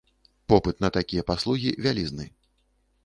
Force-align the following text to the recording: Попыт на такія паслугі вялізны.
Попыт 0.53 0.77
на 0.85 0.89
такія 0.97 1.25
паслугі 1.33 1.75
вялізны. 1.87 2.25